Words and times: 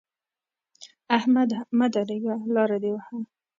احمده! 1.17 1.57
مه 1.77 1.87
درېږه؛ 1.93 2.35
لاره 2.55 2.77
دې 2.83 2.91
وهه. 2.93 3.17